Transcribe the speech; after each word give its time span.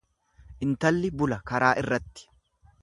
Intalli 0.67 1.11
bula 1.21 1.39
karaa 1.53 1.73
irratti. 1.85 2.29